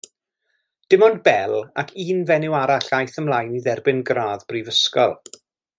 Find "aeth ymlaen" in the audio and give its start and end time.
3.01-3.55